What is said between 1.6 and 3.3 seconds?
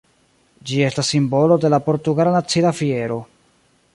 de la portugala nacia fiero.